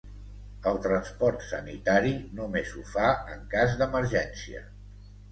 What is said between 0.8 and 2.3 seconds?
transport sanitari